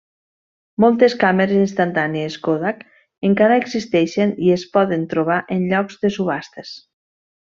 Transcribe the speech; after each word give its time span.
Moltes 0.83 1.15
càmeres 1.23 1.57
instantànies 1.63 2.37
Kodak 2.47 2.81
encara 3.31 3.57
existeixen 3.63 4.33
i 4.47 4.53
es 4.55 4.63
poden 4.79 5.05
trobar 5.13 5.37
en 5.57 5.69
llocs 5.75 6.01
de 6.07 6.11
subhastes. 6.17 6.73